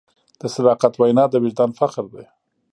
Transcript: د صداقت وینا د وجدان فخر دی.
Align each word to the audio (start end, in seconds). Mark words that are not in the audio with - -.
د 0.39 0.41
صداقت 0.55 0.93
وینا 0.95 1.23
د 1.29 1.33
وجدان 1.43 1.71
فخر 1.79 2.05
دی. 2.13 2.25